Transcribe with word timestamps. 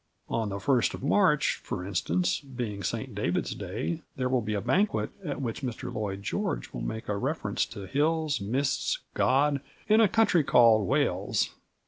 On 0.29 0.49
the 0.49 0.55
1st 0.57 0.95
of 0.95 1.03
March, 1.03 1.57
for 1.61 1.85
instance, 1.85 2.39
being 2.41 2.81
St 2.81 3.13
David's 3.13 3.53
Day, 3.53 4.01
there 4.15 4.29
will 4.29 4.41
be 4.41 4.55
a 4.55 4.59
banquet 4.61 5.11
at 5.23 5.43
which 5.43 5.61
Mr 5.61 5.93
Lloyd 5.93 6.23
George 6.23 6.73
will 6.73 6.81
make 6.81 7.07
a 7.07 7.15
reference 7.15 7.67
to 7.67 7.85
hills, 7.85 8.41
mists, 8.41 8.97
God, 9.13 9.61
and 9.87 10.01
a 10.01 10.07
country 10.07 10.43
called 10.43 10.87
Wales. 10.87 11.51